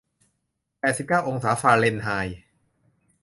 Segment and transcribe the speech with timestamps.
[0.79, 2.37] แปดสิบเก้าองศาฟาเรนไฮน์